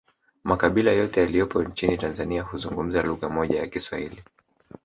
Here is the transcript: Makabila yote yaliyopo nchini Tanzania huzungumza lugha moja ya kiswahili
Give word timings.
Makabila 0.43 0.91
yote 0.91 1.19
yaliyopo 1.21 1.63
nchini 1.63 1.97
Tanzania 1.97 2.41
huzungumza 2.43 3.01
lugha 3.03 3.29
moja 3.29 3.59
ya 3.59 3.67
kiswahili 3.67 4.23